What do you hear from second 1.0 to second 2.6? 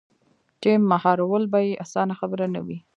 ول بـه يـې اسـانه خبـره نـه